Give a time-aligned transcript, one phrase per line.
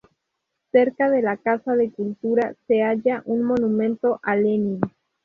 [0.71, 4.81] Cerca de la Casa de Cultura se halla un monumento a Lenin.